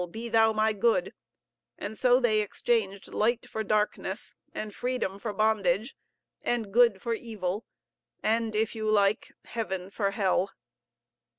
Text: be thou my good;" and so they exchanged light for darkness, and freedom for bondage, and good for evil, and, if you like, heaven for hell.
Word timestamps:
be 0.09 0.27
thou 0.29 0.51
my 0.51 0.73
good;" 0.73 1.13
and 1.77 1.95
so 1.95 2.19
they 2.19 2.41
exchanged 2.41 3.13
light 3.13 3.47
for 3.47 3.63
darkness, 3.63 4.33
and 4.51 4.73
freedom 4.73 5.19
for 5.19 5.31
bondage, 5.31 5.95
and 6.41 6.73
good 6.73 6.99
for 6.99 7.13
evil, 7.13 7.67
and, 8.23 8.55
if 8.55 8.73
you 8.73 8.89
like, 8.89 9.31
heaven 9.45 9.91
for 9.91 10.09
hell. 10.09 10.49